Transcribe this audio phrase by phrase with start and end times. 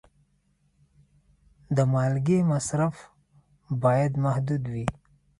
[1.75, 2.95] د مالګې مصرف
[3.83, 4.85] باید محدود وي.